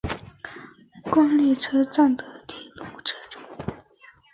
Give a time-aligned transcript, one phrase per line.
[1.11, 3.83] 关内车站的铁路车站。